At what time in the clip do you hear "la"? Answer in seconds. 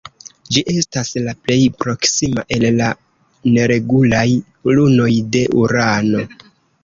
1.25-1.33, 2.79-2.87